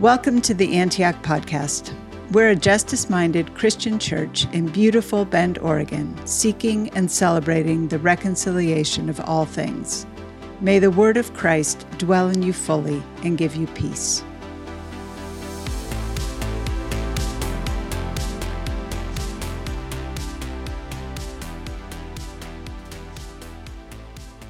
[0.00, 1.94] Welcome to the Antioch Podcast.
[2.32, 9.08] We're a justice minded Christian church in beautiful Bend, Oregon, seeking and celebrating the reconciliation
[9.08, 10.06] of all things.
[10.60, 14.24] May the word of Christ dwell in you fully and give you peace.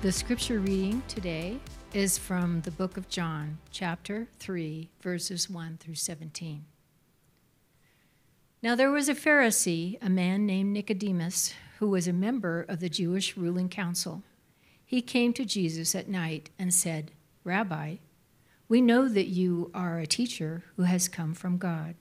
[0.00, 1.60] The scripture reading today
[1.94, 6.64] is from the book of John, chapter 3, verses 1 through 17.
[8.62, 12.88] Now there was a Pharisee, a man named Nicodemus, who was a member of the
[12.88, 14.22] Jewish ruling council.
[14.86, 17.10] He came to Jesus at night and said,
[17.44, 17.96] Rabbi,
[18.68, 21.94] we know that you are a teacher who has come from God.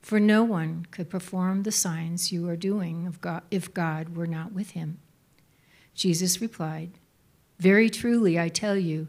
[0.00, 3.14] For no one could perform the signs you are doing
[3.50, 5.00] if God were not with him.
[5.94, 6.92] Jesus replied,
[7.58, 9.08] Very truly, I tell you,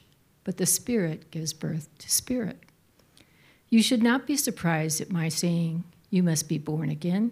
[0.43, 2.59] but the Spirit gives birth to spirit.
[3.69, 7.31] You should not be surprised at my saying, You must be born again.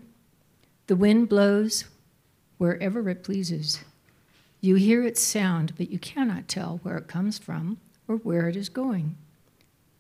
[0.88, 1.86] The wind blows
[2.58, 3.84] wherever it pleases.
[4.62, 8.56] You hear its sound, but you cannot tell where it comes from or where it
[8.56, 9.16] is going.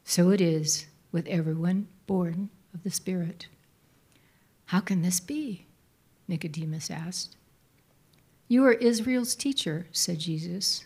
[0.03, 3.47] So it is with everyone born of the Spirit.
[4.65, 5.65] How can this be?
[6.27, 7.35] Nicodemus asked.
[8.47, 10.85] You are Israel's teacher, said Jesus.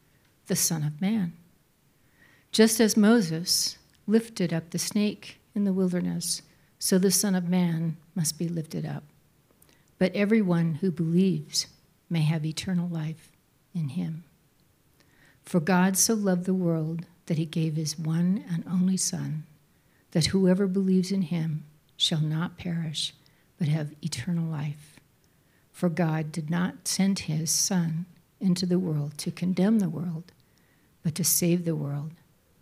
[0.51, 1.31] the Son of Man.
[2.51, 6.41] Just as Moses lifted up the snake in the wilderness,
[6.77, 9.05] so the Son of Man must be lifted up.
[9.97, 11.67] But everyone who believes
[12.09, 13.31] may have eternal life
[13.73, 14.25] in him.
[15.45, 19.45] For God so loved the world that he gave his one and only Son,
[20.11, 21.63] that whoever believes in him
[21.95, 23.13] shall not perish,
[23.57, 24.99] but have eternal life.
[25.71, 28.05] For God did not send his Son
[28.41, 30.33] into the world to condemn the world
[31.03, 32.11] but to save the world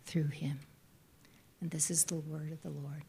[0.04, 0.60] through him.
[1.60, 3.02] And this is the word of the Lord.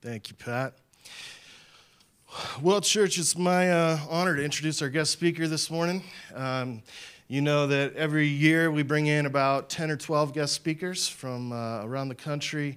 [0.00, 0.74] Thank you, Pat.
[2.60, 6.02] Well, church, it's my uh, honor to introduce our guest speaker this morning.
[6.34, 6.82] Um,
[7.32, 11.50] you know that every year we bring in about 10 or 12 guest speakers from
[11.50, 12.76] uh, around the country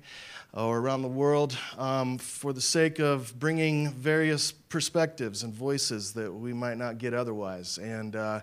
[0.53, 6.33] or around the world um, for the sake of bringing various perspectives and voices that
[6.33, 7.77] we might not get otherwise.
[7.79, 8.39] And uh,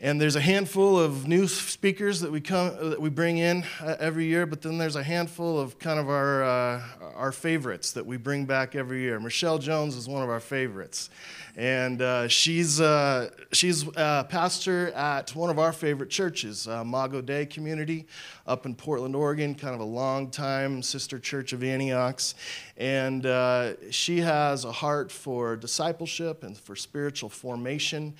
[0.00, 3.94] and there's a handful of new speakers that we come that we bring in uh,
[4.00, 6.82] every year, but then there's a handful of kind of our uh,
[7.14, 9.20] our favorites that we bring back every year.
[9.20, 11.10] Michelle Jones is one of our favorites,
[11.56, 17.20] and uh, she's uh, she's a pastor at one of our favorite churches, uh, Imago
[17.20, 18.06] Dei Community,
[18.46, 19.54] up in Portland, Oregon.
[19.54, 22.34] Kind of a long time sister church of Antioch's,
[22.76, 28.14] and uh, she has a heart for discipleship and for spiritual formation.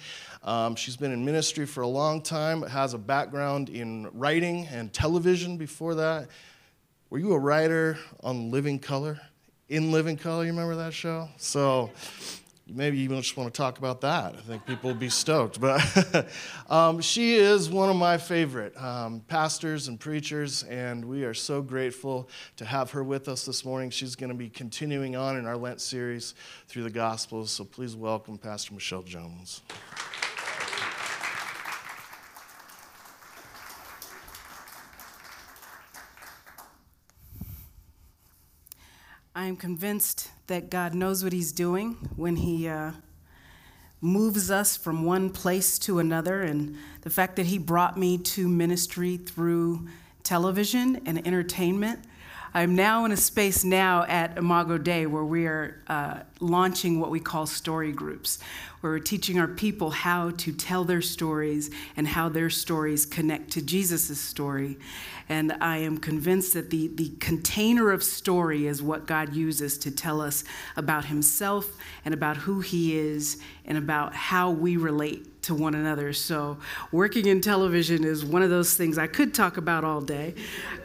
[0.44, 4.92] Um, she's been in ministry for a long time, has a background in writing and
[4.92, 6.28] television before that.
[7.10, 9.20] Were you a writer on Living Color?
[9.68, 11.28] In Living Color, you remember that show?
[11.37, 11.90] So
[12.66, 14.34] maybe you just want to talk about that.
[14.34, 15.61] I think people will be stoked.
[15.61, 16.26] But
[16.69, 21.61] um, she is one of my favorite um, pastors and preachers, and we are so
[21.62, 23.90] grateful to have her with us this morning.
[23.90, 26.34] She's going to be continuing on in our Lent series
[26.69, 27.50] through the Gospels.
[27.50, 29.62] So please welcome Pastor Michelle Jones.
[39.44, 42.93] I am convinced that God knows what He's doing when He uh,
[44.00, 46.41] moves us from one place to another.
[46.41, 49.87] And the fact that He brought me to ministry through
[50.23, 52.00] television and entertainment.
[52.55, 57.10] I'm now in a space now at Imago Dei where we are uh, launching what
[57.10, 58.38] we call story groups,
[58.81, 63.50] where we're teaching our people how to tell their stories and how their stories connect
[63.52, 64.78] to Jesus' story.
[65.28, 69.90] And I am convinced that the, the container of story is what God uses to
[69.90, 70.44] tell us
[70.76, 76.12] about Himself and about who He is and about how we relate to one another.
[76.12, 76.58] So,
[76.90, 80.34] working in television is one of those things I could talk about all day.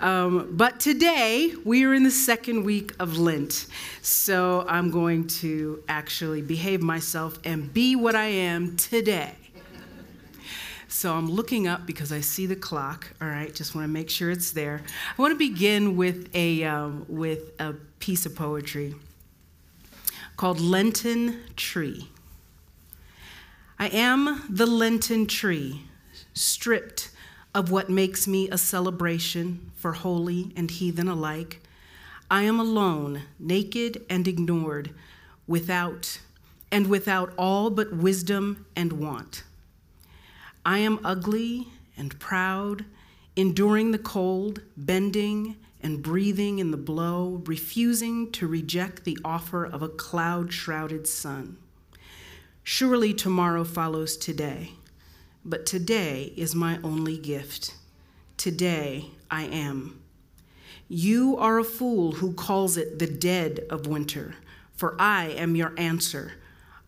[0.02, 3.68] Um, but today, we are in the second week of Lent.
[4.02, 5.49] So, I'm going to
[5.88, 9.36] actually behave myself and be what I am today.
[10.88, 13.14] So I'm looking up because I see the clock.
[13.22, 14.82] All right, just want to make sure it's there.
[15.18, 18.96] I want to begin with a um, with a piece of poetry
[20.36, 22.10] called Lenten Tree.
[23.78, 25.84] I am the Lenten tree,
[26.34, 27.12] stripped
[27.54, 31.62] of what makes me a celebration for holy and heathen alike.
[32.32, 34.94] I am alone, naked and ignored,
[35.50, 36.20] without
[36.72, 39.44] and without all but wisdom and want.
[40.64, 41.68] I am ugly
[41.98, 42.86] and proud,
[43.36, 49.82] enduring the cold, bending and breathing in the blow, refusing to reject the offer of
[49.82, 51.58] a cloud shrouded sun.
[52.64, 54.74] Surely tomorrow follows today,
[55.44, 57.74] but today is my only gift.
[58.38, 60.00] Today I am.
[60.88, 64.36] You are a fool who calls it the dead of winter,
[64.80, 66.36] for I am your answer,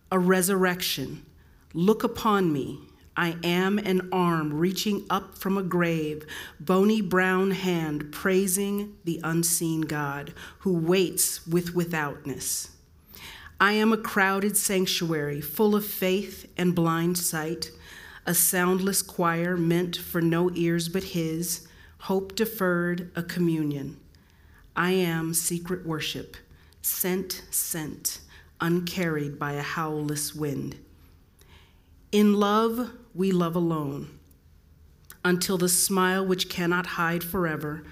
[0.09, 1.25] a resurrection.
[1.73, 2.79] Look upon me.
[3.17, 6.25] I am an arm reaching up from a grave,
[6.57, 12.69] bony brown hand praising the unseen God who waits with withoutness.
[13.59, 17.71] I am a crowded sanctuary full of faith and blind sight,
[18.25, 21.67] a soundless choir meant for no ears but His,
[21.99, 23.97] hope deferred, a communion.
[24.77, 26.37] I am secret worship,
[26.81, 28.19] sent, sent,
[28.59, 30.77] uncarried by a howlless wind.
[32.11, 34.19] In love, we love alone,
[35.23, 37.83] until the smile which cannot hide forever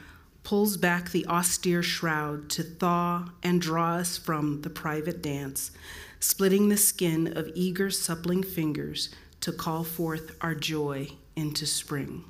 [0.43, 5.71] pulls back the austere shroud to thaw and draw us from the private dance,
[6.19, 9.09] splitting the skin of eager, suppling fingers
[9.41, 12.23] to call forth our joy into spring.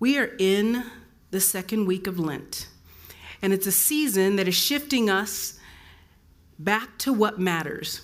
[0.00, 0.84] We are in
[1.30, 2.68] the second week of Lent,
[3.42, 5.58] and it's a season that is shifting us
[6.58, 8.02] back to what matters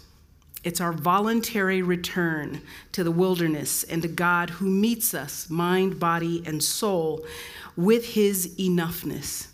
[0.65, 6.43] it's our voluntary return to the wilderness and to God who meets us, mind, body,
[6.47, 7.25] and soul,
[7.77, 9.49] with his enoughness.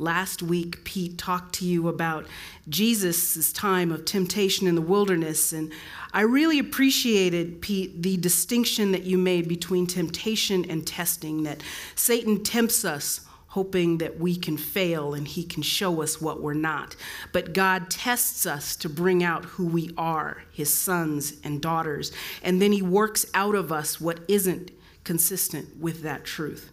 [0.00, 2.26] Last week, Pete talked to you about
[2.68, 5.72] Jesus' time of temptation in the wilderness, and
[6.12, 11.62] I really appreciated, Pete, the distinction that you made between temptation and testing, that
[11.94, 16.54] Satan tempts us hoping that we can fail and He can show us what we're
[16.54, 16.94] not.
[17.32, 22.12] But God tests us to bring out who we are, His sons and daughters,
[22.42, 24.70] and then He works out of us what isn't
[25.04, 26.70] consistent with that truth.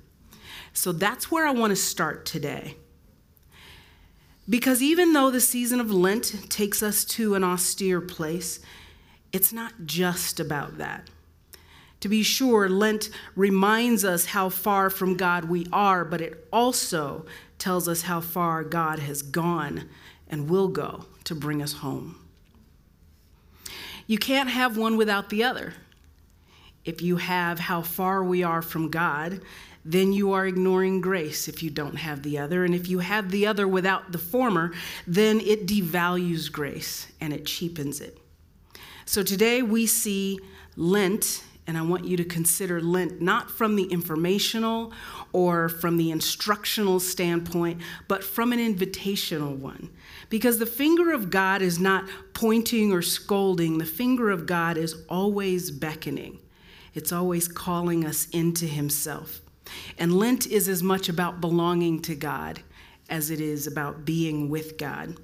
[0.73, 2.75] So that's where I want to start today.
[4.47, 8.59] Because even though the season of Lent takes us to an austere place,
[9.31, 11.09] it's not just about that.
[12.05, 17.25] To be sure, Lent reminds us how far from God we are, but it also
[17.57, 19.89] tells us how far God has gone
[20.29, 22.23] and will go to bring us home.
[24.05, 25.73] You can't have one without the other.
[26.83, 29.41] If you have how far we are from God,
[29.83, 32.65] then you are ignoring grace if you don't have the other.
[32.65, 34.73] And if you have the other without the former,
[35.07, 38.19] then it devalues grace and it cheapens it.
[39.05, 40.39] So today we see
[40.75, 44.93] Lent and I want you to consider Lent not from the informational
[45.33, 49.89] or from the instructional standpoint, but from an invitational one.
[50.29, 54.95] Because the finger of God is not pointing or scolding, the finger of God is
[55.09, 56.39] always beckoning,
[56.93, 59.41] it's always calling us into Himself.
[59.97, 62.61] And Lent is as much about belonging to God
[63.09, 65.17] as it is about being with God,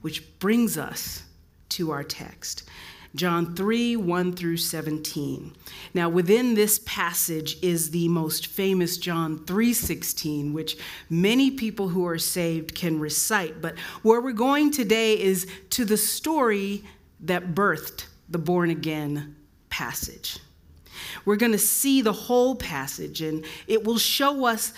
[0.00, 1.24] which brings us
[1.70, 2.68] to our text.
[3.14, 5.52] John 3 1 through 17.
[5.94, 10.76] Now, within this passage is the most famous John 3 16, which
[11.08, 13.60] many people who are saved can recite.
[13.60, 16.84] But where we're going today is to the story
[17.20, 19.34] that birthed the born again
[19.70, 20.38] passage.
[21.24, 24.72] We're going to see the whole passage, and it will show us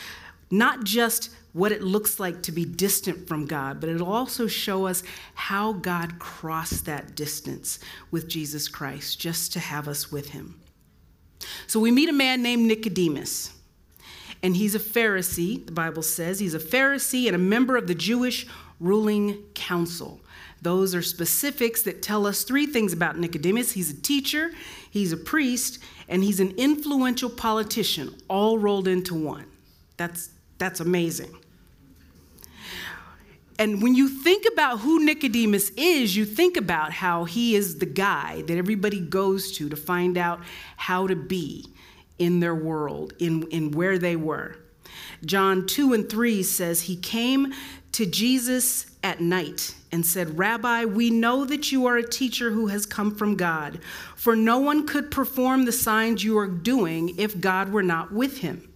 [0.51, 4.87] not just what it looks like to be distant from God, but it'll also show
[4.87, 5.03] us
[5.35, 7.79] how God crossed that distance
[8.11, 10.59] with Jesus Christ just to have us with him.
[11.67, 13.53] So we meet a man named Nicodemus,
[14.43, 16.39] and he's a Pharisee, the Bible says.
[16.39, 18.47] He's a Pharisee and a member of the Jewish
[18.81, 20.21] ruling council.
[20.63, 24.53] Those are specifics that tell us three things about Nicodemus he's a teacher,
[24.91, 29.47] he's a priest, and he's an influential politician, all rolled into one.
[29.97, 31.37] That's, that's amazing.
[33.63, 37.87] And when you think about who Nicodemus is, you think about how he is the
[37.87, 40.41] guy that everybody goes to to find out
[40.77, 41.67] how to be
[42.19, 44.57] in their world, in, in where they were.
[45.25, 47.55] John 2 and 3 says, He came
[47.93, 52.67] to Jesus at night and said, Rabbi, we know that you are a teacher who
[52.67, 53.79] has come from God,
[54.17, 58.39] for no one could perform the signs you are doing if God were not with
[58.39, 58.72] him.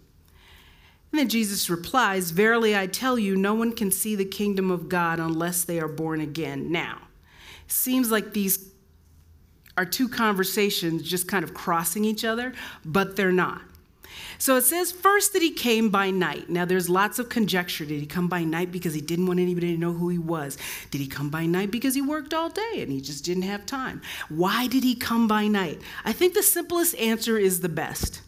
[1.16, 4.90] And then Jesus replies, Verily I tell you, no one can see the kingdom of
[4.90, 6.70] God unless they are born again.
[6.70, 7.00] Now,
[7.68, 8.70] seems like these
[9.78, 12.52] are two conversations just kind of crossing each other,
[12.84, 13.62] but they're not.
[14.36, 16.50] So it says first that he came by night.
[16.50, 17.86] Now there's lots of conjecture.
[17.86, 20.58] Did he come by night because he didn't want anybody to know who he was?
[20.90, 23.64] Did he come by night because he worked all day and he just didn't have
[23.64, 24.02] time?
[24.28, 25.80] Why did he come by night?
[26.04, 28.20] I think the simplest answer is the best.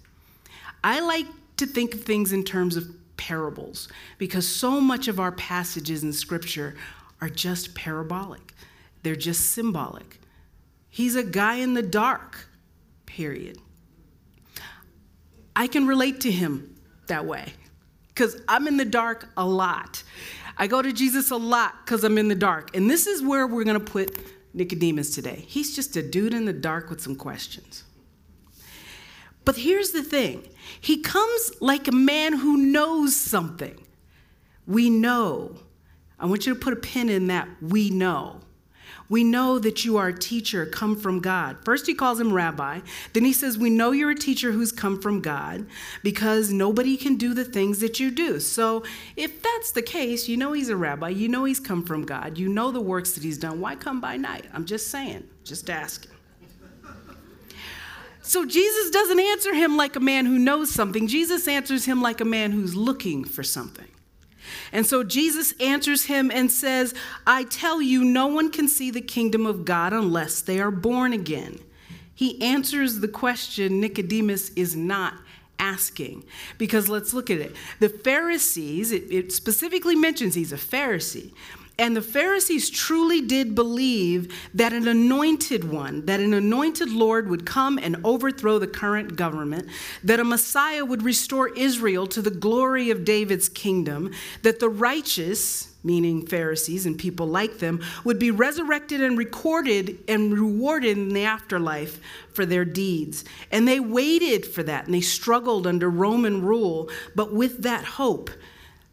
[0.83, 1.27] I like
[1.59, 2.87] to think of things in terms of
[3.17, 6.77] parables because so much of our passages in scripture
[7.21, 8.55] are just parabolic.
[9.03, 10.21] They're just symbolic.
[10.89, 12.49] He's a guy in the dark,
[13.07, 13.59] period.
[15.55, 16.77] I can relate to him
[17.09, 17.53] that way
[18.09, 20.03] because I'm in the dark a lot.
[20.57, 22.77] I go to Jesus a lot because I'm in the dark.
[22.77, 24.17] And this is where we're going to put
[24.55, 25.45] Nicodemus today.
[25.47, 27.85] He's just a dude in the dark with some questions.
[29.49, 30.47] But here's the thing
[30.79, 33.81] he comes like a man who knows something.
[34.67, 35.57] We know.
[36.21, 37.49] I want you to put a pin in that.
[37.63, 38.41] We know.
[39.09, 41.65] We know that you are a teacher come from God.
[41.65, 42.81] First, he calls him rabbi.
[43.15, 45.65] Then he says, We know you're a teacher who's come from God
[46.03, 48.41] because nobody can do the things that you do.
[48.41, 48.85] So,
[49.17, 52.37] if that's the case, you know he's a rabbi, you know he's come from God,
[52.37, 53.63] you know the works that he's done.
[53.63, 54.45] Why come by night?
[54.53, 56.18] I'm just saying, just asking.
[58.29, 61.07] So Jesus doesn't answer him like a man who knows something.
[61.07, 63.89] Jesus answers him like a man who's looking for something.
[64.71, 66.93] And so Jesus answers him and says,
[67.27, 71.15] I tell you, no one can see the kingdom of God unless they are born
[71.15, 71.59] again.
[72.15, 75.15] He answers the question Nicodemus is not
[75.59, 76.25] asking.
[76.59, 77.57] Because let's look at it.
[77.81, 81.33] The Pharisees, it, it, specifically mentions he's a Pharisee.
[81.81, 87.47] And the Pharisees truly did believe that an anointed one, that an anointed Lord would
[87.47, 89.69] come and overthrow the current government,
[90.03, 94.11] that a Messiah would restore Israel to the glory of David's kingdom,
[94.43, 100.33] that the righteous, meaning Pharisees and people like them, would be resurrected and recorded and
[100.33, 102.01] rewarded in the afterlife
[102.33, 103.25] for their deeds.
[103.53, 108.31] And they waited for that and they struggled under Roman rule, but with that hope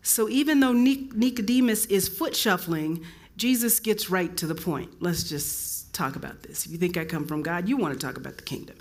[0.05, 3.03] so even though Nicodemus is foot shuffling,
[3.37, 5.01] Jesus gets right to the point.
[5.01, 6.65] Let's just talk about this.
[6.65, 8.75] If you think I come from God, you want to talk about the kingdom.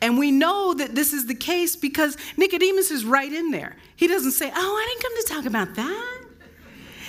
[0.00, 3.76] And we know that this is the case because Nicodemus is right in there.
[3.94, 6.19] He doesn't say, Oh, I didn't come to talk about that.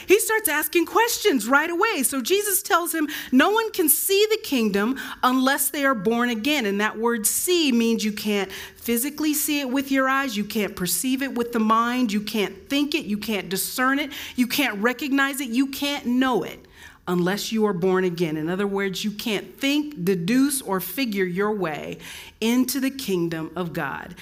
[0.08, 2.04] He starts asking questions right away.
[2.04, 6.66] So Jesus tells him, No one can see the kingdom unless they are born again.
[6.66, 10.76] And that word see means you can't physically see it with your eyes, you can't
[10.76, 14.82] perceive it with the mind, you can't think it, you can't discern it, you can't
[14.82, 16.66] recognize it, you can't know it
[17.08, 18.38] unless you are born again.
[18.38, 21.98] In other words, you can't think, deduce, or figure your way
[22.40, 24.16] into the kingdom of God.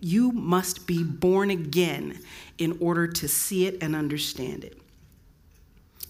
[0.00, 2.20] You must be born again
[2.58, 4.78] in order to see it and understand it.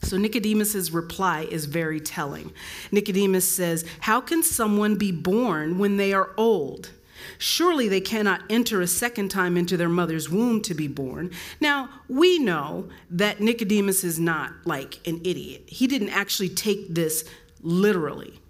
[0.05, 2.53] So Nicodemus's reply is very telling.
[2.93, 6.91] Nicodemus says, "How can someone be born when they are old?"
[7.39, 11.31] Surely they cannot enter a second time into their mother's womb to be born.
[11.61, 15.65] Now, we know that Nicodemus is not like an idiot.
[15.67, 17.25] He didn't actually take this
[17.63, 18.41] literally.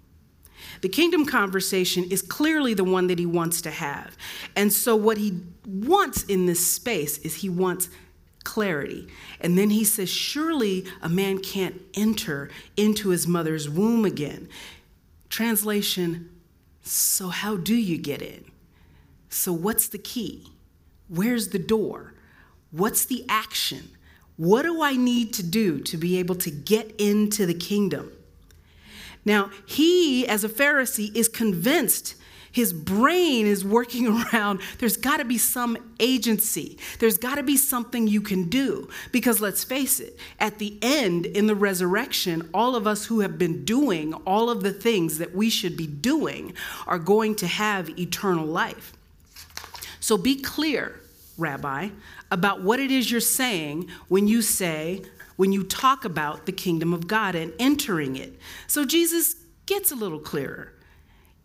[0.81, 4.17] The kingdom conversation is clearly the one that he wants to have.
[4.57, 7.89] And so, what he wants in this space is he wants
[8.43, 9.07] clarity.
[9.45, 12.49] And then he says, Surely a man can't enter
[12.79, 14.49] into his mother's womb again.
[15.29, 16.31] Translation,
[16.83, 18.47] so how do you get in?
[19.29, 20.47] So, what's the key?
[21.09, 22.15] Where's the door?
[22.71, 23.91] What's the action?
[24.39, 28.13] What do I need to do to be able to get into the kingdom?
[29.27, 32.15] Now, he, as a Pharisee, is convinced
[32.55, 36.79] his brain is working around there's got to be some agency.
[37.01, 38.89] There's got to be something you can do.
[39.11, 43.39] Because let's face it, at the end, in the resurrection, all of us who have
[43.39, 46.55] been doing all of the things that we should be doing
[46.87, 48.93] are going to have eternal life.
[49.99, 51.01] So be clear,
[51.37, 51.89] Rabbi,
[52.31, 55.03] about what it is you're saying when you say,
[55.35, 58.39] when you talk about the kingdom of God and entering it.
[58.69, 59.35] So Jesus
[59.67, 60.74] gets a little clearer.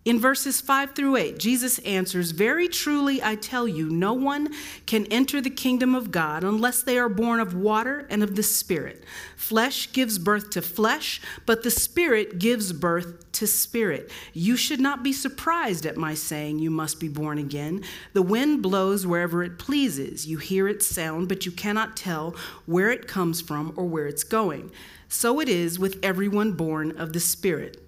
[0.10, 4.52] In verses 5 through 8, Jesus answers, Very truly I tell you, no one
[4.88, 8.42] can enter the kingdom of God unless they are born of water and of the
[8.42, 9.04] Spirit.
[9.36, 14.10] Flesh gives birth to flesh, but the Spirit gives birth to spirit.
[14.34, 17.84] You should not be surprised at my saying, You must be born again.
[18.14, 20.26] The wind blows wherever it pleases.
[20.26, 22.36] You hear its sound, but you cannot tell
[22.66, 24.72] where it comes from or where it's going.
[25.08, 27.86] So it is with everyone born of the Spirit.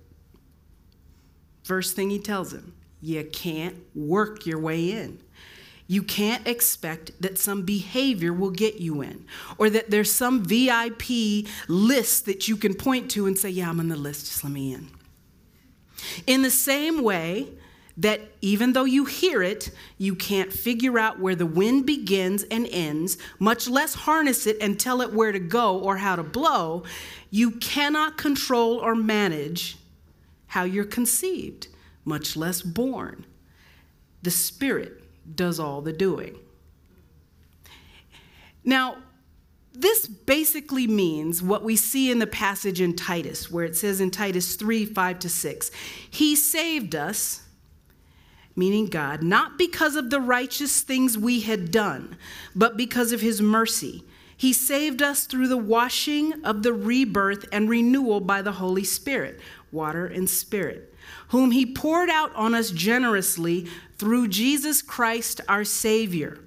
[1.71, 5.21] First thing he tells him, you can't work your way in.
[5.87, 9.23] You can't expect that some behavior will get you in,
[9.57, 13.79] or that there's some VIP list that you can point to and say, Yeah, I'm
[13.79, 14.89] on the list, just let me in.
[16.27, 17.47] In the same way
[17.95, 22.67] that even though you hear it, you can't figure out where the wind begins and
[22.69, 26.83] ends, much less harness it and tell it where to go or how to blow,
[27.29, 29.77] you cannot control or manage
[30.51, 31.69] how you're conceived,
[32.03, 33.25] much less born.
[34.21, 35.01] The Spirit
[35.33, 36.37] does all the doing.
[38.65, 38.97] Now,
[39.71, 44.11] this basically means what we see in the passage in Titus, where it says in
[44.11, 45.71] Titus 3 5 to 6,
[46.09, 47.43] He saved us,
[48.53, 52.17] meaning God, not because of the righteous things we had done,
[52.53, 54.03] but because of His mercy.
[54.41, 59.39] He saved us through the washing of the rebirth and renewal by the Holy Spirit
[59.71, 60.95] water, and spirit,
[61.27, 63.67] whom he poured out on us generously
[63.99, 66.39] through Jesus Christ our Savior.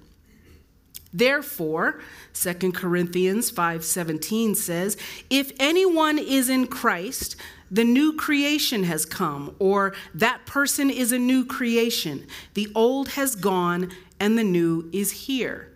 [1.13, 2.01] Therefore,
[2.33, 4.97] 2 Corinthians 5:17 says,
[5.29, 7.37] "If anyone is in Christ,
[7.71, 12.27] the new creation has come, or that person is a new creation.
[12.55, 15.71] The old has gone and the new is here."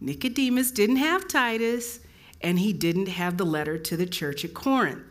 [0.00, 2.00] Nicodemus didn't have Titus,
[2.40, 5.02] and he didn't have the letter to the church at Corinth.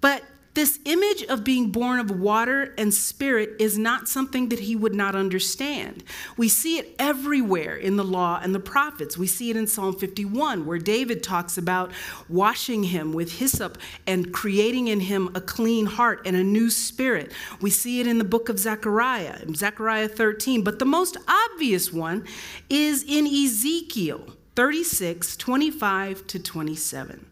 [0.00, 4.76] But this image of being born of water and spirit is not something that he
[4.76, 6.04] would not understand.
[6.36, 9.16] We see it everywhere in the law and the prophets.
[9.16, 11.90] We see it in Psalm 51, where David talks about
[12.28, 17.32] washing him with hyssop and creating in him a clean heart and a new spirit.
[17.62, 20.62] We see it in the book of Zechariah, in Zechariah 13.
[20.62, 22.26] But the most obvious one
[22.68, 27.31] is in Ezekiel 36, 25 to 27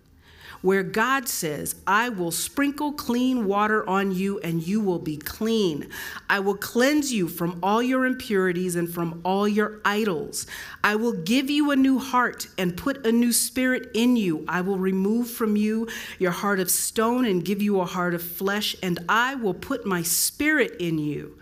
[0.62, 5.88] where God says, I will sprinkle clean water on you and you will be clean.
[6.28, 10.46] I will cleanse you from all your impurities and from all your idols.
[10.84, 14.44] I will give you a new heart and put a new spirit in you.
[14.48, 18.22] I will remove from you your heart of stone and give you a heart of
[18.22, 21.38] flesh, and I will put my spirit in you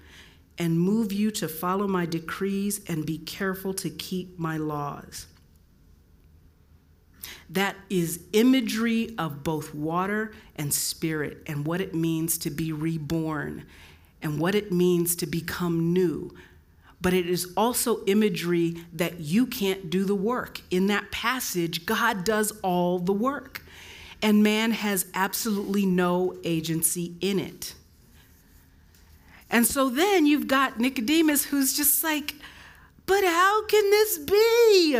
[0.58, 5.26] and move you to follow my decrees and be careful to keep my laws.
[7.50, 13.64] That is imagery of both water and spirit and what it means to be reborn
[14.22, 16.34] and what it means to become new.
[17.00, 20.60] But it is also imagery that you can't do the work.
[20.70, 23.62] In that passage, God does all the work,
[24.20, 27.74] and man has absolutely no agency in it.
[29.50, 32.34] And so then you've got Nicodemus who's just like,
[33.06, 34.98] but how can this be?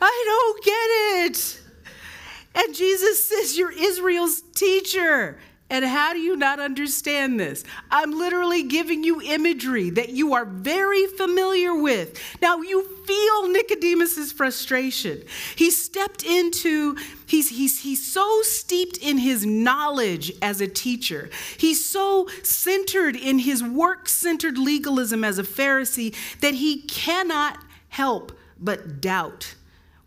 [0.00, 1.60] I don't get it.
[2.54, 5.38] And Jesus says, You're Israel's teacher.
[5.70, 7.62] And how do you not understand this?
[7.90, 12.18] I'm literally giving you imagery that you are very familiar with.
[12.40, 15.22] Now you feel Nicodemus's frustration.
[15.56, 21.28] He stepped into, he's, he's, he's so steeped in his knowledge as a teacher.
[21.58, 27.58] He's so centered in his work centered legalism as a Pharisee that he cannot
[27.90, 29.54] help but doubt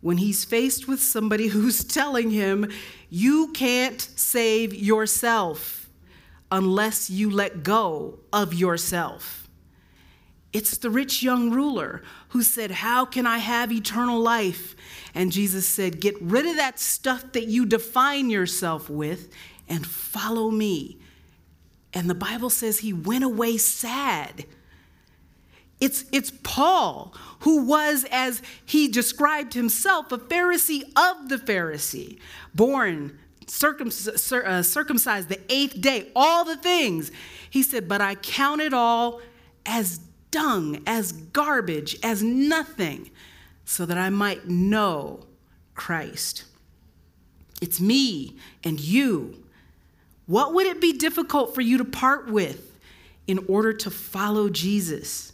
[0.02, 2.70] when he's faced with somebody who's telling him,
[3.08, 5.88] You can't save yourself
[6.50, 9.48] unless you let go of yourself.
[10.52, 14.76] It's the rich young ruler who said, How can I have eternal life?
[15.14, 19.32] And Jesus said, Get rid of that stuff that you define yourself with
[19.66, 20.98] and follow me.
[21.94, 24.44] And the Bible says he went away sad
[25.82, 32.20] it's, it's Paul, who was, as he described himself, a Pharisee of the Pharisee,
[32.54, 37.10] born, uh, circumcised the eighth day, all the things.
[37.50, 39.20] He said, But I count it all
[39.66, 39.98] as
[40.30, 43.10] dung, as garbage, as nothing,
[43.64, 45.26] so that I might know
[45.74, 46.44] Christ.
[47.60, 49.42] It's me and you.
[50.26, 52.78] What would it be difficult for you to part with
[53.26, 55.31] in order to follow Jesus?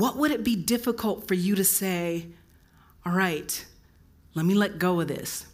[0.00, 2.26] What would it be difficult for you to say,
[3.04, 3.64] all right,
[4.34, 5.46] let me let go of this.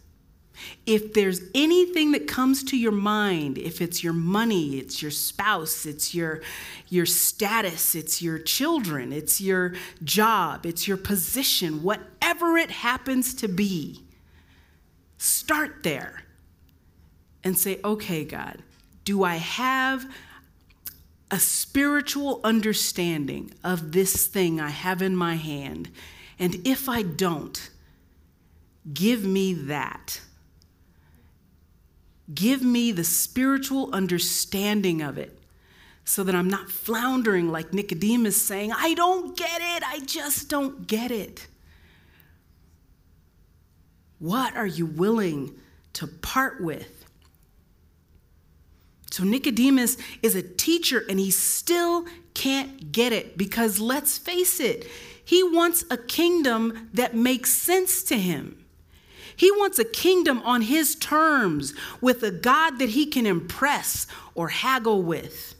[0.85, 5.85] If there's anything that comes to your mind, if it's your money, it's your spouse,
[5.85, 6.41] it's your,
[6.89, 13.47] your status, it's your children, it's your job, it's your position, whatever it happens to
[13.47, 14.03] be,
[15.17, 16.23] start there
[17.43, 18.63] and say, okay, God,
[19.03, 20.05] do I have
[21.29, 25.89] a spiritual understanding of this thing I have in my hand?
[26.39, 27.69] And if I don't,
[28.93, 30.21] give me that.
[32.33, 35.37] Give me the spiritual understanding of it
[36.03, 40.87] so that I'm not floundering like Nicodemus saying, I don't get it, I just don't
[40.87, 41.47] get it.
[44.19, 45.55] What are you willing
[45.93, 46.96] to part with?
[49.17, 54.85] So Nicodemus is a teacher and he still can't get it because let's face it,
[55.25, 58.63] he wants a kingdom that makes sense to him.
[59.35, 64.49] He wants a kingdom on his terms with a God that he can impress or
[64.49, 65.55] haggle with.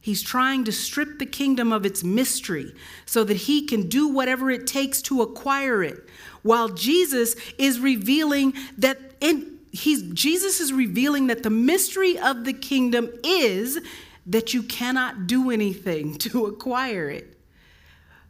[0.00, 2.72] He's trying to strip the kingdom of its mystery
[3.04, 6.08] so that he can do whatever it takes to acquire it.
[6.40, 12.52] While Jesus is revealing that in he's Jesus is revealing that the mystery of the
[12.52, 13.80] kingdom is
[14.26, 17.38] that you cannot do anything to acquire it.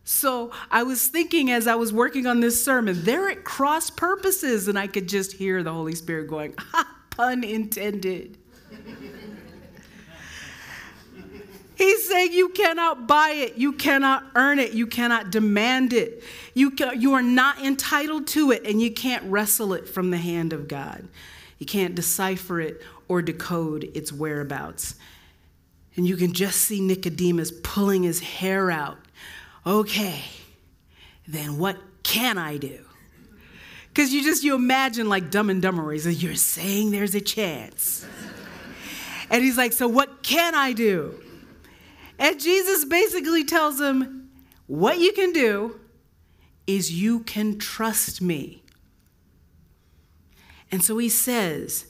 [0.05, 4.67] So I was thinking as I was working on this sermon, they're at cross purposes,
[4.67, 8.39] and I could just hear the Holy Spirit going, ha, pun intended.
[11.77, 16.23] He's saying you cannot buy it, you cannot earn it, you cannot demand it.
[16.55, 20.19] You, can, you are not entitled to it, and you can't wrestle it from the
[20.19, 21.09] hand of God.
[21.63, 24.97] You can't decipher it or decode its whereabouts.
[25.95, 28.99] And you can just see Nicodemus pulling his hair out
[29.65, 30.25] okay,
[31.29, 32.81] then what can I do?
[33.91, 37.21] Because you just, you imagine like Dumb and Dumber, where he's you're saying there's a
[37.21, 38.05] chance.
[39.31, 41.23] and he's like, so what can I do?
[42.19, 44.31] And Jesus basically tells him,
[44.67, 45.79] what you can do
[46.67, 48.62] is you can trust me.
[50.73, 51.85] And so he says,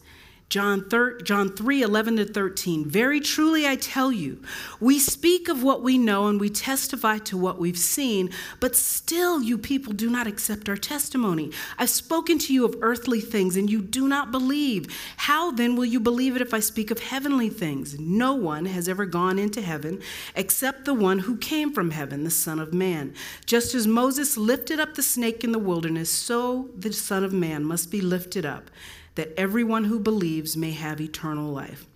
[0.52, 2.84] John, 3, John 3 11 to 13.
[2.84, 4.42] Very truly I tell you,
[4.80, 8.28] we speak of what we know and we testify to what we've seen,
[8.60, 11.52] but still you people do not accept our testimony.
[11.78, 14.94] I've spoken to you of earthly things and you do not believe.
[15.16, 17.98] How then will you believe it if I speak of heavenly things?
[17.98, 20.02] No one has ever gone into heaven
[20.36, 23.14] except the one who came from heaven, the Son of Man.
[23.46, 27.64] Just as Moses lifted up the snake in the wilderness, so the Son of Man
[27.64, 28.70] must be lifted up
[29.14, 31.86] that everyone who believes may have eternal life.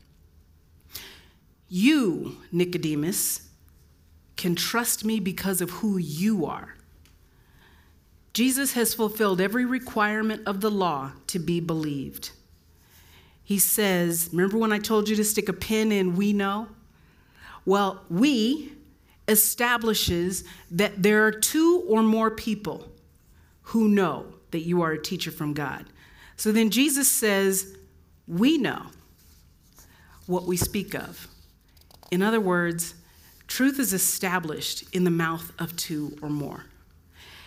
[1.68, 3.48] You, Nicodemus,
[4.36, 6.76] can trust me because of who you are.
[8.32, 12.32] Jesus has fulfilled every requirement of the law to be believed.
[13.42, 16.68] He says, Remember when I told you to stick a pin in we know?
[17.64, 18.72] Well, we
[19.28, 22.88] establishes that there are two or more people
[23.62, 25.86] who know that you are a teacher from God.
[26.36, 27.76] So then Jesus says,
[28.28, 28.86] We know
[30.26, 31.28] what we speak of.
[32.10, 32.94] In other words,
[33.46, 36.66] truth is established in the mouth of two or more.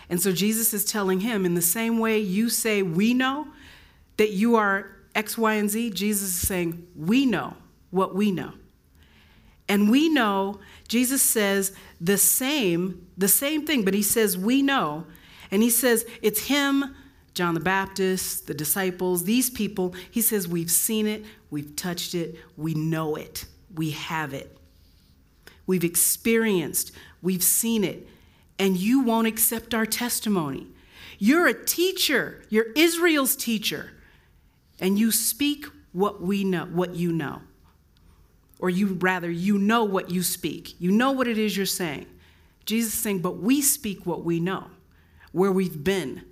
[0.08, 3.46] And so Jesus is telling him, in the same way you say, We know
[4.16, 7.54] that you are X, Y, and Z, Jesus is saying, We know
[7.90, 8.52] what we know.
[9.68, 15.06] And we know, Jesus says the same, the same thing, but he says, We know.
[15.52, 16.96] And he says, It's him
[17.34, 22.36] John the Baptist, the disciples, these people, he says, We've seen it, we've touched it,
[22.56, 24.56] we know it, we have it.
[25.66, 28.08] We've experienced, we've seen it,
[28.58, 30.66] and you won't accept our testimony.
[31.18, 33.92] You're a teacher, you're Israel's teacher,
[34.80, 37.42] and you speak what we know, what you know.
[38.58, 40.74] Or you rather, you know what you speak.
[40.80, 42.06] You know what it is you're saying.
[42.66, 44.66] Jesus is saying, but we speak what we know,
[45.32, 46.22] where we've been,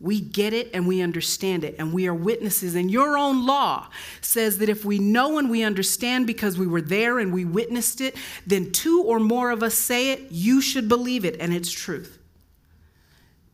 [0.00, 2.74] we get it and we understand it, and we are witnesses.
[2.76, 3.88] And your own law
[4.20, 8.00] says that if we know and we understand because we were there and we witnessed
[8.00, 11.70] it, then two or more of us say it, you should believe it, and it's
[11.70, 12.18] truth.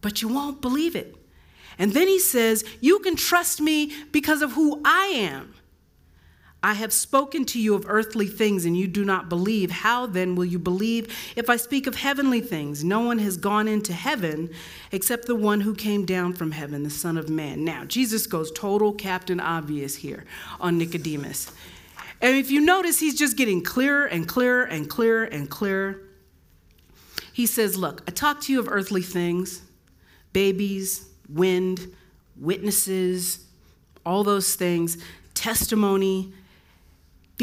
[0.02, 1.16] But you won't believe it.
[1.78, 5.54] And then he says, You can trust me because of who I am.
[6.64, 9.70] I have spoken to you of earthly things and you do not believe.
[9.70, 12.82] How then will you believe if I speak of heavenly things?
[12.82, 14.48] No one has gone into heaven
[14.90, 17.66] except the one who came down from heaven, the Son of Man.
[17.66, 20.24] Now, Jesus goes total Captain Obvious here
[20.58, 21.52] on Nicodemus.
[22.22, 26.00] And if you notice, he's just getting clearer and clearer and clearer and clearer.
[27.34, 29.60] He says, Look, I talk to you of earthly things,
[30.32, 31.94] babies, wind,
[32.40, 33.44] witnesses,
[34.06, 34.96] all those things,
[35.34, 36.32] testimony.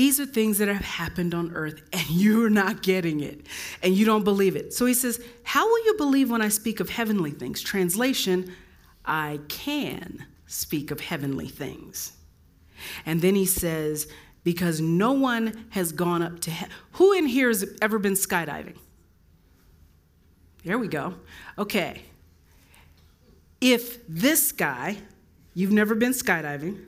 [0.01, 3.45] These are things that have happened on earth, and you're not getting it,
[3.83, 4.73] and you don't believe it.
[4.73, 7.61] So he says, How will you believe when I speak of heavenly things?
[7.61, 8.51] Translation,
[9.05, 12.13] I can speak of heavenly things.
[13.05, 14.07] And then he says,
[14.43, 16.73] Because no one has gone up to heaven.
[16.93, 18.77] Who in here has ever been skydiving?
[20.63, 21.13] There we go.
[21.59, 22.01] Okay.
[23.61, 24.97] If this guy,
[25.53, 26.85] you've never been skydiving,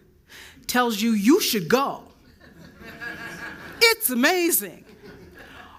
[0.66, 2.08] tells you you should go,
[3.94, 4.86] it's amazing.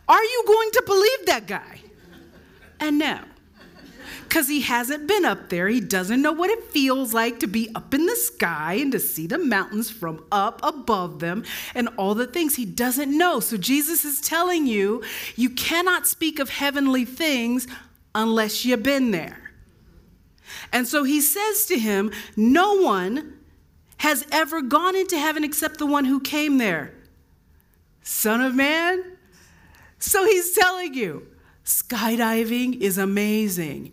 [0.09, 1.81] Are you going to believe that guy?
[2.81, 3.21] And no
[4.35, 5.69] because he hasn't been up there.
[5.69, 8.99] He doesn't know what it feels like to be up in the sky and to
[8.99, 12.57] see the mountains from up above them and all the things.
[12.57, 13.39] He doesn't know.
[13.39, 15.05] So Jesus is telling you,
[15.37, 17.69] you cannot speak of heavenly things
[18.13, 19.53] unless you've been there.
[20.73, 23.35] And so he says to him, No one
[23.99, 26.93] has ever gone into heaven except the one who came there.
[28.05, 29.03] Son of man?
[29.99, 31.27] So he's telling you,
[31.65, 33.93] skydiving is amazing.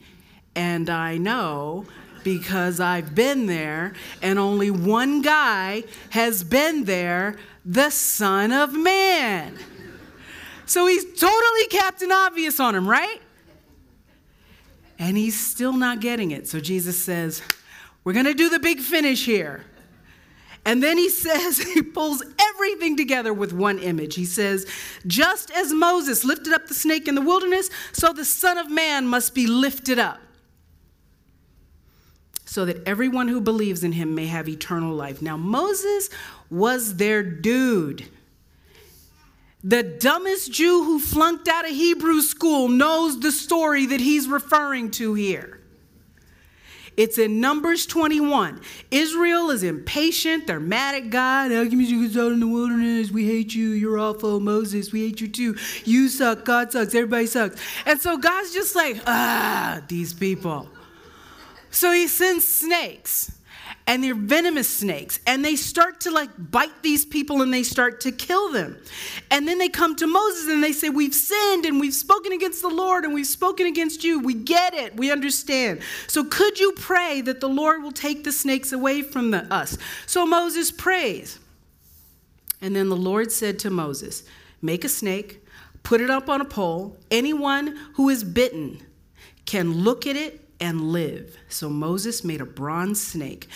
[0.54, 1.86] And I know
[2.24, 9.58] because I've been there, and only one guy has been there the Son of Man.
[10.66, 13.22] So he's totally Captain Obvious on him, right?
[15.00, 16.48] And he's still not getting it.
[16.48, 17.42] So Jesus says,
[18.04, 19.66] We're going to do the big finish here.
[20.66, 24.16] And then he says, he pulls everything together with one image.
[24.16, 24.66] He says,
[25.08, 29.08] Just as Moses lifted up the snake in the wilderness, so the Son of Man
[29.08, 30.20] must be lifted up
[32.52, 35.22] so that everyone who believes in him may have eternal life.
[35.22, 36.10] Now, Moses
[36.50, 38.10] was their dude.
[39.64, 44.92] The dumbest Jew who flunked out of Hebrew school knows the story that he's referring
[44.92, 45.61] to here.
[46.98, 48.62] It's in Numbers 21.
[48.92, 50.48] Israel is impatient.
[50.48, 51.52] They're mad at God.
[51.52, 53.12] How come you out in the wilderness?
[53.12, 53.70] We hate you.
[53.70, 54.40] You're awful.
[54.40, 55.56] Moses, we hate you too.
[55.86, 56.46] You suck.
[56.46, 56.94] God sucks.
[56.94, 57.62] Everybody sucks.
[57.86, 60.70] And so God's just like, ah, these people.
[61.70, 63.32] So he sends snakes
[63.88, 68.02] and they're venomous snakes and they start to like bite these people and they start
[68.02, 68.78] to kill them.
[69.30, 72.62] And then they come to moses and they say we've sinned and we've spoken against
[72.62, 74.20] the lord and we've spoken against you.
[74.20, 74.96] We get it.
[74.96, 75.82] We understand.
[76.08, 79.78] So could you pray that the lord will take the snakes away from the, us?
[80.06, 81.40] So moses prays.
[82.62, 84.24] And then the lord said to moses
[84.62, 85.42] make a snake
[85.84, 86.98] put it up on a pole.
[87.10, 88.80] Anyone who is bitten
[89.46, 91.36] can look at it and live.
[91.50, 93.48] So Moses made a bronze snake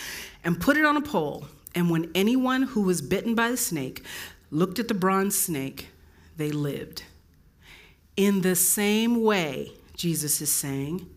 [0.44, 1.46] and put it on a pole.
[1.74, 4.04] And when anyone who was bitten by the snake
[4.50, 5.88] looked at the bronze snake,
[6.36, 7.04] they lived.
[8.16, 11.08] In the same way, Jesus is saying,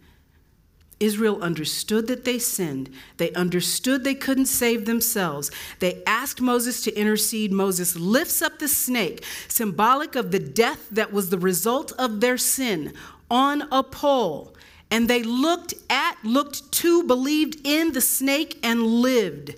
[0.99, 2.89] Israel understood that they sinned.
[3.17, 5.49] They understood they couldn't save themselves.
[5.79, 7.53] They asked Moses to intercede.
[7.53, 12.37] Moses lifts up the snake, symbolic of the death that was the result of their
[12.37, 12.93] sin,
[13.31, 14.53] on a pole.
[14.91, 19.55] And they looked at, looked to, believed in the snake, and lived.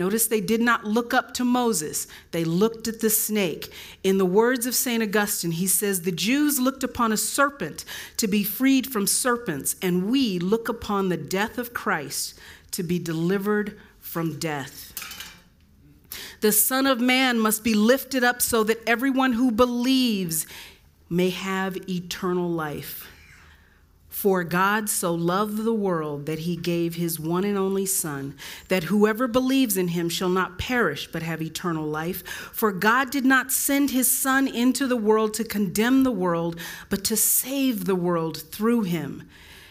[0.00, 3.70] Notice they did not look up to Moses, they looked at the snake.
[4.02, 5.02] In the words of St.
[5.02, 7.84] Augustine, he says, The Jews looked upon a serpent
[8.16, 12.38] to be freed from serpents, and we look upon the death of Christ
[12.70, 14.94] to be delivered from death.
[16.40, 20.46] The Son of Man must be lifted up so that everyone who believes
[21.10, 23.06] may have eternal life.
[24.20, 28.34] For God so loved the world that he gave his one and only Son,
[28.68, 32.22] that whoever believes in him shall not perish but have eternal life.
[32.52, 37.02] For God did not send his Son into the world to condemn the world, but
[37.04, 39.22] to save the world through him.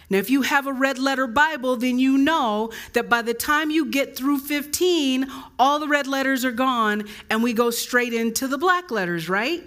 [0.09, 3.69] Now, if you have a red letter Bible, then you know that by the time
[3.69, 5.27] you get through 15,
[5.59, 9.63] all the red letters are gone and we go straight into the black letters, right?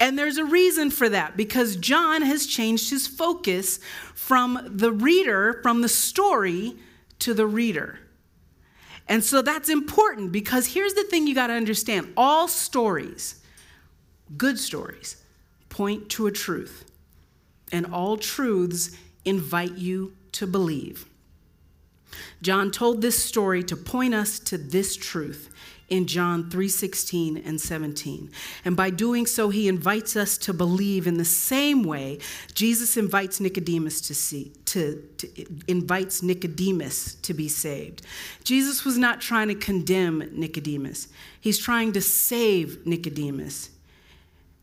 [0.00, 3.78] And there's a reason for that because John has changed his focus
[4.14, 6.76] from the reader, from the story,
[7.20, 8.00] to the reader.
[9.08, 13.40] And so that's important because here's the thing you got to understand all stories,
[14.36, 15.22] good stories,
[15.68, 16.90] point to a truth.
[17.72, 21.06] And all truths invite you to believe.
[22.42, 25.50] John told this story to point us to this truth
[25.88, 28.30] in John 3:16 and 17.
[28.64, 32.18] And by doing so he invites us to believe in the same way
[32.54, 38.02] Jesus invites Nicodemus to see to, to invites Nicodemus to be saved.
[38.44, 41.08] Jesus was not trying to condemn Nicodemus.
[41.40, 43.70] He's trying to save Nicodemus.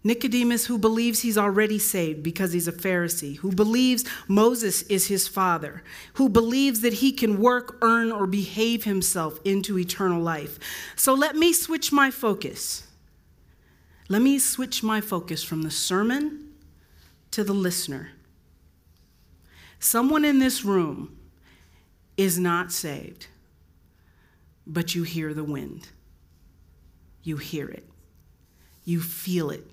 [0.03, 5.27] Nicodemus, who believes he's already saved because he's a Pharisee, who believes Moses is his
[5.27, 5.83] father,
[6.13, 10.57] who believes that he can work, earn, or behave himself into eternal life.
[10.95, 12.87] So let me switch my focus.
[14.09, 16.51] Let me switch my focus from the sermon
[17.29, 18.09] to the listener.
[19.79, 21.17] Someone in this room
[22.17, 23.27] is not saved,
[24.65, 25.89] but you hear the wind.
[27.23, 27.87] You hear it.
[28.83, 29.69] You feel it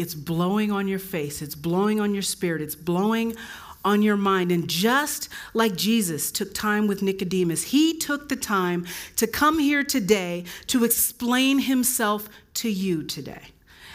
[0.00, 3.36] it's blowing on your face, it's blowing on your spirit, it's blowing
[3.84, 4.50] on your mind.
[4.50, 8.86] And just like Jesus took time with Nicodemus, he took the time
[9.16, 13.42] to come here today to explain himself to you today.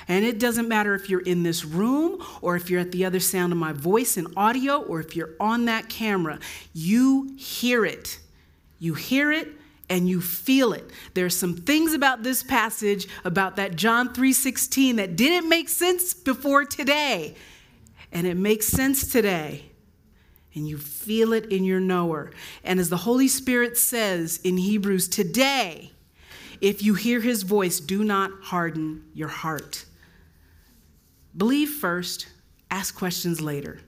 [0.07, 3.19] And it doesn't matter if you're in this room or if you're at the other
[3.19, 6.39] sound of my voice in audio or if you're on that camera,
[6.73, 8.19] you hear it.
[8.77, 9.54] You hear it
[9.89, 10.89] and you feel it.
[11.13, 16.65] There's some things about this passage about that John 3:16 that didn't make sense before
[16.65, 17.35] today.
[18.11, 19.65] And it makes sense today.
[20.53, 22.31] And you feel it in your knower.
[22.63, 25.91] And as the Holy Spirit says in Hebrews today,
[26.61, 29.85] if you hear his voice, do not harden your heart.
[31.35, 32.27] Believe first,
[32.71, 33.81] ask questions later.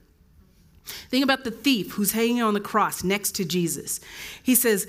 [1.10, 4.00] Think about the thief who's hanging on the cross next to Jesus.
[4.42, 4.86] He says,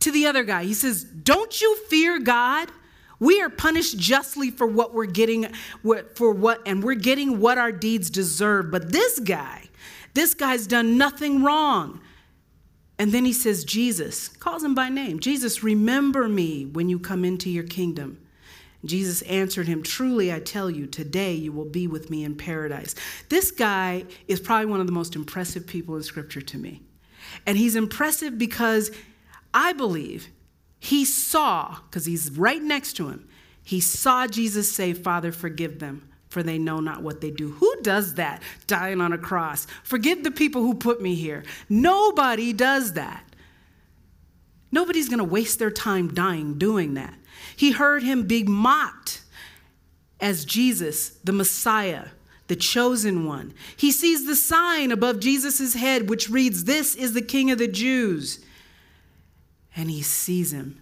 [0.00, 0.64] to the other guy.
[0.64, 2.70] He says, Don't you fear God?
[3.18, 5.46] We are punished justly for what we're getting,
[6.14, 8.70] for what, and we're getting what our deeds deserve.
[8.70, 9.68] But this guy,
[10.14, 12.00] this guy's done nothing wrong.
[12.98, 15.20] And then he says, Jesus, calls him by name.
[15.20, 18.18] Jesus, remember me when you come into your kingdom.
[18.84, 22.94] Jesus answered him, Truly, I tell you, today you will be with me in paradise.
[23.28, 26.82] This guy is probably one of the most impressive people in Scripture to me.
[27.46, 28.90] And he's impressive because
[29.56, 30.28] I believe
[30.78, 33.26] he saw, because he's right next to him,
[33.62, 37.52] he saw Jesus say, Father, forgive them, for they know not what they do.
[37.52, 39.66] Who does that dying on a cross?
[39.82, 41.42] Forgive the people who put me here.
[41.70, 43.24] Nobody does that.
[44.70, 47.14] Nobody's going to waste their time dying doing that.
[47.56, 49.22] He heard him be mocked
[50.20, 52.08] as Jesus, the Messiah,
[52.48, 53.54] the chosen one.
[53.74, 57.68] He sees the sign above Jesus' head, which reads, This is the King of the
[57.68, 58.44] Jews
[59.76, 60.80] and he sees him.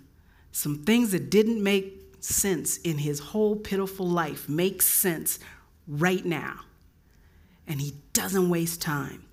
[0.53, 5.39] Some things that didn't make sense in his whole pitiful life make sense
[5.87, 6.61] right now.
[7.67, 9.25] And he doesn't waste time.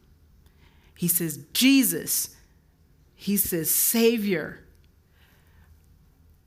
[0.97, 2.35] He says, Jesus.
[3.15, 4.59] He says, Savior.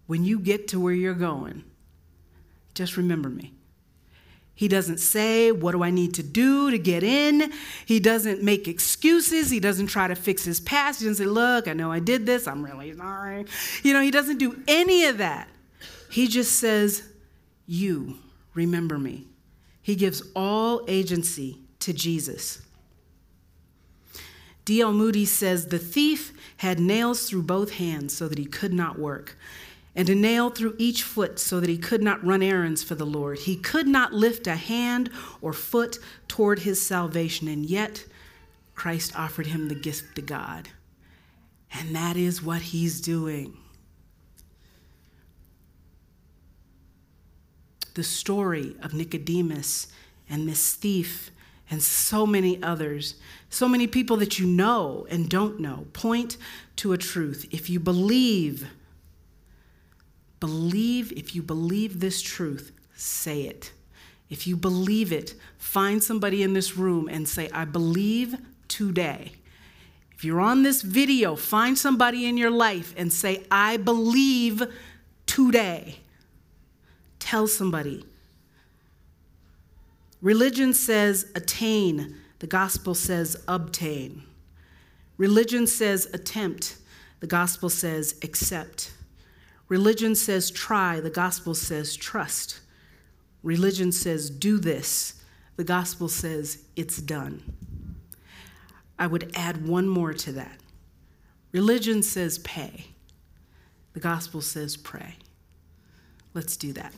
[0.06, 1.64] When you get to where you're going,
[2.74, 3.52] just remember me.
[4.54, 7.52] He doesn't say, What do I need to do to get in?
[7.86, 9.50] He doesn't make excuses.
[9.50, 11.00] He doesn't try to fix his past.
[11.00, 12.46] He doesn't say, Look, I know I did this.
[12.46, 13.46] I'm really sorry.
[13.82, 15.48] You know, he doesn't do any of that.
[16.10, 17.02] He just says,
[17.66, 18.18] You
[18.54, 19.26] remember me.
[19.82, 22.62] He gives all agency to Jesus.
[24.64, 24.92] D.L.
[24.92, 29.36] Moody says, The thief had nails through both hands so that he could not work
[29.96, 33.06] and a nail through each foot so that he could not run errands for the
[33.06, 33.38] Lord.
[33.40, 38.04] He could not lift a hand or foot toward his salvation, and yet
[38.74, 40.68] Christ offered him the gift to God.
[41.72, 43.56] And that is what he's doing.
[47.94, 49.88] The story of Nicodemus
[50.28, 51.30] and this thief
[51.70, 53.14] and so many others,
[53.48, 56.36] so many people that you know and don't know, point
[56.76, 57.46] to a truth.
[57.50, 58.68] If you believe,
[60.44, 63.72] Believe, if you believe this truth, say it.
[64.28, 68.36] If you believe it, find somebody in this room and say, I believe
[68.68, 69.32] today.
[70.12, 74.62] If you're on this video, find somebody in your life and say, I believe
[75.24, 76.00] today.
[77.18, 78.04] Tell somebody.
[80.20, 84.24] Religion says attain, the gospel says obtain.
[85.16, 86.76] Religion says attempt,
[87.20, 88.90] the gospel says accept.
[89.74, 92.60] Religion says try, the gospel says trust.
[93.42, 95.20] Religion says do this,
[95.56, 97.42] the gospel says it's done.
[98.96, 100.60] I would add one more to that.
[101.50, 102.84] Religion says pay,
[103.94, 105.16] the gospel says pray.
[106.34, 106.94] Let's do that.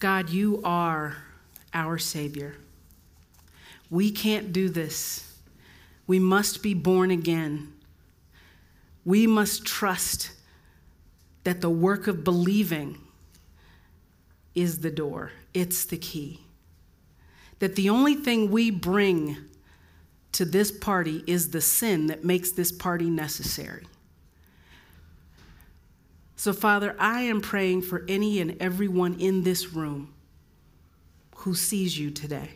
[0.00, 1.16] God, you are
[1.72, 2.56] our Savior.
[3.88, 5.34] We can't do this.
[6.06, 7.72] We must be born again
[9.04, 10.32] we must trust
[11.44, 12.98] that the work of believing
[14.54, 16.40] is the door, it's the key.
[17.60, 19.36] That the only thing we bring
[20.32, 23.86] to this party is the sin that makes this party necessary.
[26.36, 30.14] So, Father, I am praying for any and everyone in this room
[31.36, 32.52] who sees you today,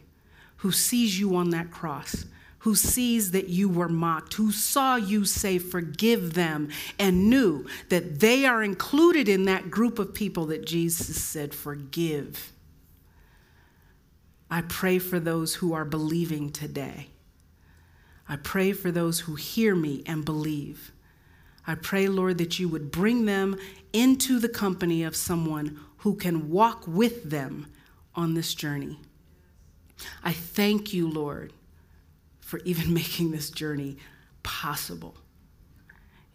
[0.56, 2.24] who sees you on that cross,
[2.64, 8.20] who sees that you were mocked, who saw you say, Forgive them, and knew that
[8.20, 12.52] they are included in that group of people that Jesus said, Forgive.
[14.50, 17.08] I pray for those who are believing today.
[18.26, 20.90] I pray for those who hear me and believe.
[21.66, 23.58] I pray, Lord, that you would bring them
[23.92, 27.66] into the company of someone who can walk with them
[28.14, 29.00] on this journey.
[30.22, 31.52] I thank you, Lord,
[32.44, 33.96] for even making this journey
[34.42, 35.16] possible.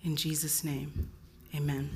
[0.04, 1.10] In Jesus' name,
[1.56, 1.90] amen.